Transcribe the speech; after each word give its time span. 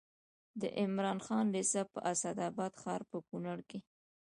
د 0.61 0.63
عمراخان 0.81 1.45
لېسه 1.53 1.81
په 1.93 1.99
اسداباد 2.11 2.71
ښار 2.81 3.01
یا 3.11 3.19
کونړ 3.29 3.59
کې 3.69 3.79